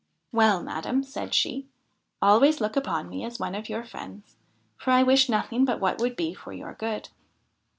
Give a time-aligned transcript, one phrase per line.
[0.31, 1.67] 'Well, madam,' said she,'
[2.23, 4.35] always look upon me as one of your friends,
[4.75, 7.09] for I wish nothing but what would be for your good.'